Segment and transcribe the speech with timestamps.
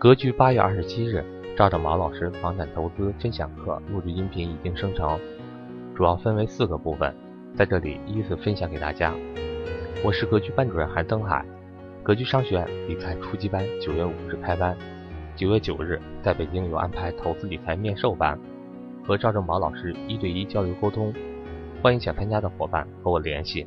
[0.00, 1.24] 格局八月二十七日，
[1.56, 5.18] 赵正毛老师房产投资分享课录制音频已经生成，
[5.92, 7.12] 主要分为四个部分，
[7.56, 9.12] 在这里依次分享给大家。
[10.04, 11.44] 我是格局班主任韩登海，
[12.04, 14.76] 格局商学院理财初级班九月五日开班，
[15.34, 18.38] 九月九日在北京有安排投资理财面授班，
[19.04, 21.12] 和赵正毛老师一对一交流沟通，
[21.82, 23.66] 欢迎想参加的伙伴和我联系。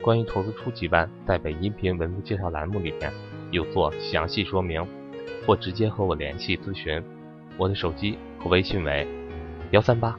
[0.00, 3.12] 关于投资初级班，在本音频文字介绍栏目里面
[3.50, 4.86] 有做详细说明，
[5.46, 7.02] 或直接和我联系咨询。
[7.56, 9.06] 我的手机和微信为
[9.70, 10.16] 幺三八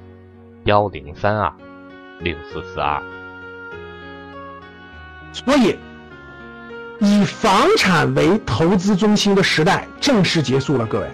[0.64, 1.54] 幺零三二
[2.20, 3.02] 六四四二。
[5.34, 5.78] 所以，
[7.00, 11.08] 以房产为投资中心的时代正式结束了，各位。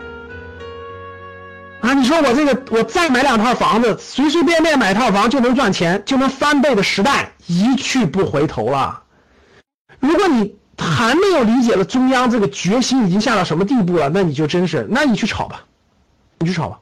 [1.81, 9.01] 啊，你说我这个，我再买两套房子，随随便便买套房就能赚钱，就能翻倍的时代一去不回头了。
[9.99, 15.65] 如果你还没有理解了中央这个决心已经下到什么地步了，那你就真是，那你去炒吧，
[16.39, 16.79] 你去炒吧。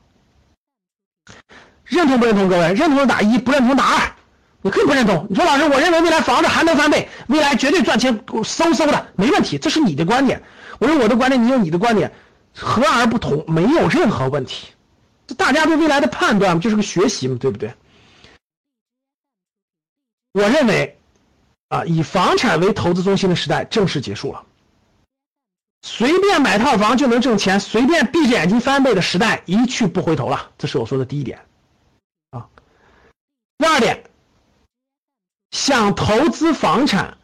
[1.83, 2.47] 认同不认同？
[2.47, 4.11] 各位，认同的打一，不认同打二。
[4.61, 10.43] 你可以不认同，你说老师，我认为未来房子还能翻倍，未来绝对赚钱，嗖嗖的，没问题，这是你的观点。
[10.79, 12.11] 我说我的观点，你有你的观点，
[12.53, 14.67] 和而不同，没有任何问题。
[15.37, 17.73] 大家对未来的判断就是个学习嘛，对不对？
[20.33, 20.98] 我认为，
[21.69, 24.43] 啊，以房产为投资中心的时代正式结束了。
[25.81, 30.51] 随便买套房就能挣钱，随便闭着眼睛翻倍的时代一去不回头了。
[30.57, 31.39] 这是我说的第一点，
[32.31, 32.49] 啊。
[33.57, 34.03] 第二点，
[35.51, 37.17] 想投资房产，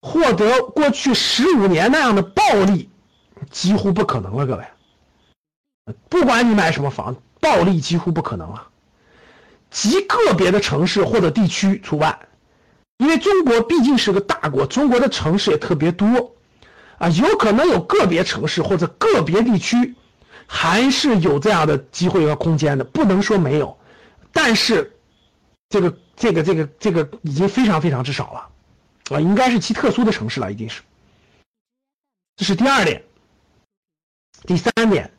[0.00, 2.88] 获得过去十五年那样的暴利，
[3.50, 4.64] 几乎不可能了，各位。
[6.08, 8.68] 不管你买什么房，暴利几乎不可能了，
[9.70, 12.18] 极个别的城市或者地区除外，
[12.98, 16.34] 因为中国毕竟是个大国，中国的城市也特别多，
[16.98, 19.94] 啊，有可能有个别城市或者个别地区，
[20.46, 23.78] 还是有这样的机会和空间的，不能说没有，
[24.32, 24.96] 但是，
[25.68, 30.82] 这个这个这个这个已经非常非常之少了，啊，应该是其特殊的城市了，一定是，
[32.36, 33.04] 这是第二点，
[34.44, 35.10] 第三点。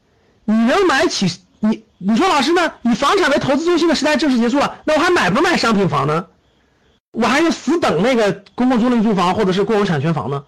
[0.43, 1.27] 你能买起
[1.59, 1.85] 你？
[1.99, 2.73] 你说老师呢？
[2.81, 6.27] 以房产为投资中心的时代正式结束了，那我还买不买商品房呢？
[7.11, 10.45] 我还是死等那个公共租赁住房或者是共有产权房呢？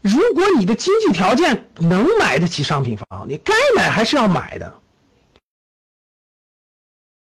[0.00, 4.74] 如果你的经济条件能买得起商品房，你该买还是要买的。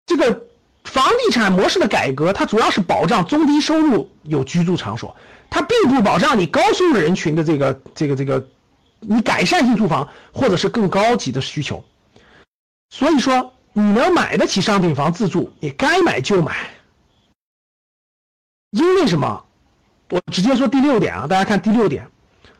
[0.06, 0.46] 这个
[0.84, 5.16] 房地产模式的改革，它主要是保障中低收入有居住场所，
[5.50, 8.48] 它并不保障你高收入人群的这个这个这个
[9.00, 11.84] 你改善性住房或者是更高级的需求。
[12.90, 16.70] 所以说，你能买得起商品房自住，你该买就买。
[18.70, 19.44] 因为什么？
[20.10, 22.08] 我直接说第六点啊，大家看第六点，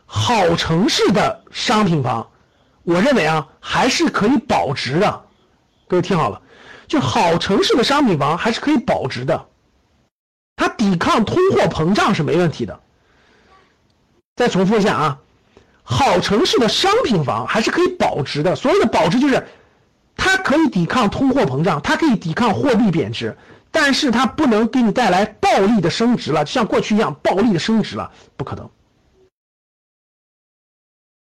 [0.07, 2.31] 好城市的商品房，
[2.83, 5.25] 我认为啊还是可以保值的。
[5.87, 6.41] 各位听好了，
[6.87, 9.47] 就好城市的商品房还是可以保值的，
[10.57, 12.81] 它抵抗通货膨胀是没问题的。
[14.37, 15.19] 再重复一下啊，
[15.83, 18.57] 好城市的商品房还是可以保值的。
[18.57, 19.47] 所谓的保值就是。
[20.21, 23.39] 它可以抵抗通货膨胀，它可以抵抗货币贬值，
[23.71, 28.71] 但是它不能给你带来暴利的升值了，就像过去一样暴利的升值了，不可能。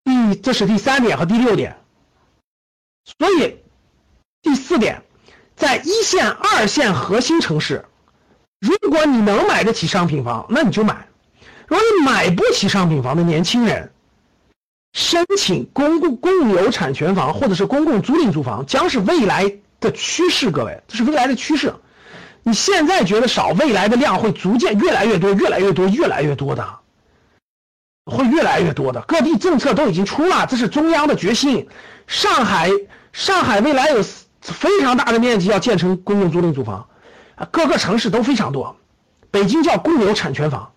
[0.05, 1.77] 第，这是第三点和第六点。
[3.05, 3.59] 所以，
[4.43, 5.03] 第四点，
[5.57, 7.85] 在一线、二线核心城市，
[8.61, 11.07] 如果你能买得起商品房，那你就买；
[11.67, 13.91] 如果你买不起商品房的年轻人。
[14.95, 21.75] 申请公共共有产权房或者是公共租赁住房将是未来的趋势，各位，这是未来的趋势。
[22.43, 26.67] 你现在觉得少，未来的量会逐渐越来越多，越来越多，越来越多的，
[28.07, 29.01] 会越来越多的。
[29.03, 31.69] 各地政策都已经出了，这是中央的决心。
[32.07, 32.71] 上海，
[33.13, 34.03] 上海未来有
[34.41, 36.87] 非常大的面积要建成公共租赁住房，
[37.37, 38.77] 啊，各个城市都非常多。
[39.31, 40.69] 北京叫公有产权房。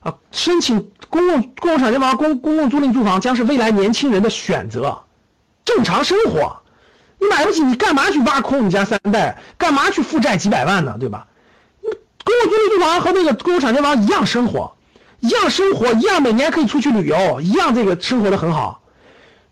[0.00, 4.96] 啊，申请公共公共产权房、公公共租赁住房将是未来年轻人的选择。
[5.64, 6.62] 正常生活，
[7.18, 9.38] 你买不起，你干嘛去挖空你家三代？
[9.56, 10.96] 干嘛去负债几百万呢？
[11.00, 11.26] 对吧？
[11.82, 14.76] 公共租赁住房和那个公有产权房一样生活，
[15.20, 18.82] 一样生活，一样每年可以出去旅游，一样这个生活的很好。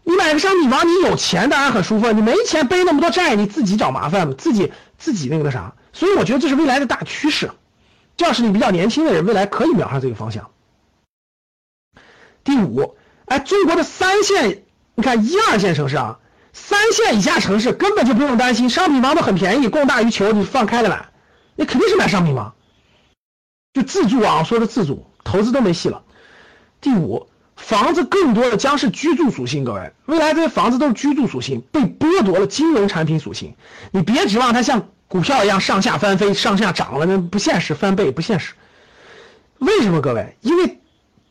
[0.04, 5.74] 你买个商品房，你有钱当然很舒服，你没钱背那么多债，你自己找麻烦，自己自己那个的啥。
[5.92, 7.50] 所以我觉得这是未来的大趋势。
[8.18, 10.50] 要是你比较年轻的人，未来可以瞄上这个方向。
[12.44, 14.62] 第五，哎，中国的三线，
[14.94, 16.18] 你看一二线城市啊，
[16.58, 21.06] 三线以下城市根本就不用担心，商品房都很便宜，供大于求，你放开了买，
[21.54, 22.54] 你肯定是买商品房，
[23.74, 26.02] 就自住啊，说的自住，投资都没戏了。
[26.80, 33.54] 第五，房子更多的将是居住属性，各位，未来这些房子都是居住属性，被剥夺了金融产品属性。
[33.92, 38.54] 你别指望它像股票一样上下翻飞、上下涨了，那不现实，翻倍不现实。
[39.58, 40.36] 为什么，各位？
[40.40, 40.80] 因为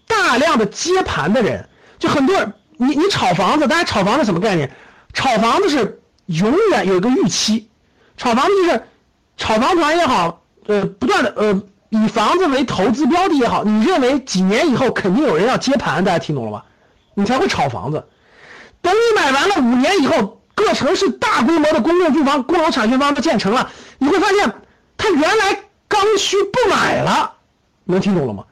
[0.08, 1.68] 大量的接盘的人，
[1.98, 4.72] 就很多人，你你炒房子，大家炒房子什么概念？
[5.16, 7.68] 炒房子是永远有一个预期，
[8.16, 8.84] 炒房子就是
[9.36, 11.64] 炒房团也好，呃，不断的呃。
[11.90, 16.64] 以房子为投资标的也好，你认为几年以后肯定有人要接盘，大家听懂了吗？
[17.14, 18.04] 你才会炒房子。
[18.82, 24.54] 等你买完了五年以后，各城市大规模的公共住房、共有产权房都建成了，你会发现，
[24.98, 27.32] 他原来刚需不买了，
[27.86, 28.44] 能听懂了吗？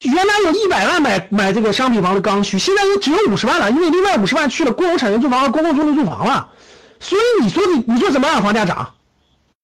[0.00, 6.52] 原来有一百万买买这个商品房的刚需，现在也只有五十万了，因为另外五十万去了公有产权住房和公共租赁住房了。
[7.00, 8.94] 所以你说你你说怎么让房价涨？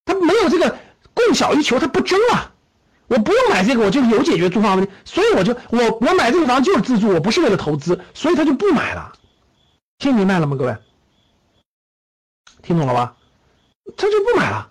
[0.05, 0.79] 他没有这个
[1.14, 2.52] 供小于求，他不争了。
[3.08, 9.12] 我不用买这个，我就有解决住房问题，所以我就我我买这个房就是自住，我不是为了投资，所以他就不买了。
[9.99, 10.76] 听明白了吗，各位？
[12.62, 13.17] 听懂了吧？
[13.96, 14.70] 他就不买了。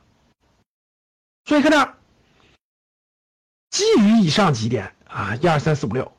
[1.46, 1.94] 所以看这，
[3.69, 6.12] 基于以上几点啊，一二三四五六，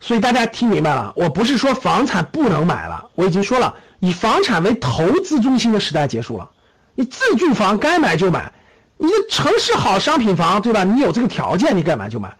[0.00, 6.50] 所以大家听明白了，我不是说房产不能买了，我已经说了，以房产为投资中心的时代结束了，
[6.94, 8.52] 你自住房该买就买。
[8.98, 10.82] 你城市好商品房，对吧？
[10.82, 12.34] 你有这个条件，你该买就买。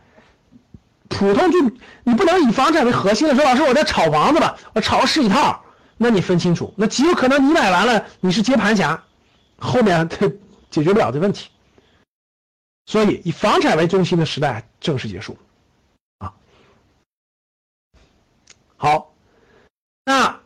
[1.08, 1.58] 普通就
[2.03, 5.62] 你不能以房产为核心的说，老师我在炒房子吧，我炒是一套，
[5.99, 9.05] 那你分清楚，那极有可能你买完了你是接盘侠，
[9.58, 10.26] 后面 他
[10.70, 11.50] 解决不了这问题。
[12.87, 15.37] 所以以房产为中心的时代正式结束，
[16.19, 16.32] 啊，
[18.87, 19.12] 好，
[20.05, 20.41] 那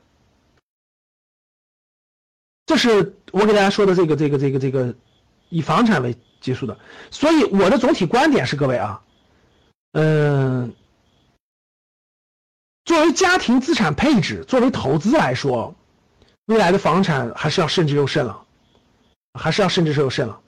[2.65, 4.95] 这是我给大家说的这个这个这个这个。
[5.53, 6.79] 以房产为结束的，
[7.11, 9.03] 所以我的总体观点是，各位啊，
[9.91, 10.77] 嗯，
[12.85, 15.75] 作为家庭资产配置，作为投资来说，
[16.47, 18.45] 未来的房产还是要慎之又慎了，
[19.35, 20.41] 还是要慎之又慎了。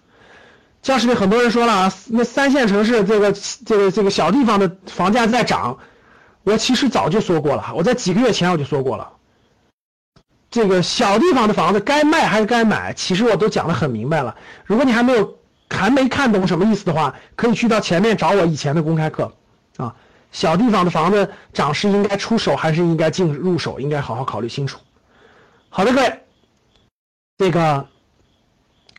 [0.82, 5.80] 教室里很多人说了啊，那三线城市这个这个这个小地方的房价在涨，
[6.44, 9.12] 我其实早就说过了，我在几个月前我就说过了。
[10.50, 12.92] 这个小地方的房子该卖还是该买？
[12.92, 14.36] 其实我都讲的很明白了。
[14.66, 15.38] 如果你还没有
[15.70, 19.32] 还没看懂什么意思的话，可以去到前面找我以前的公开课
[19.78, 19.94] 啊。
[20.30, 23.80] 小地方的房子涨是应该出手还是应该进入手？
[23.80, 24.78] 应该好好考虑清楚。
[25.68, 26.20] 好的，各位，
[27.38, 27.86] 这个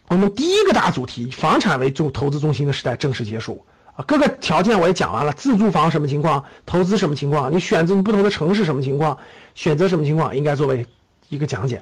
[0.08, 4.06] 我们第一个大主题，房产为重投资中心的时代正式结束啊。
[4.08, 9.18] 各个条件我也讲完了，自住房什么情况，投资什么情况，你选择不同的城市什么情况，
[9.56, 10.86] 选择什么情况，应该作为。
[11.30, 11.82] 一个讲解。